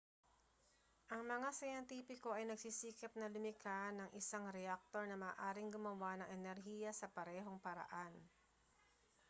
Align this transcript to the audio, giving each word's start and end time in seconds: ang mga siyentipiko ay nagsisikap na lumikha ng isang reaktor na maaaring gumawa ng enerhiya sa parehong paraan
ang 1.13 1.21
mga 1.33 1.49
siyentipiko 1.57 2.29
ay 2.33 2.45
nagsisikap 2.49 3.13
na 3.21 3.27
lumikha 3.33 3.79
ng 3.95 4.09
isang 4.21 4.45
reaktor 4.57 5.03
na 5.07 5.13
maaaring 5.23 5.69
gumawa 5.75 6.11
ng 6.17 6.31
enerhiya 6.41 6.89
sa 6.95 7.05
parehong 7.15 7.59
paraan 7.65 8.13